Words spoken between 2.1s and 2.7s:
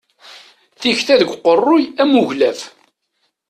uglaf.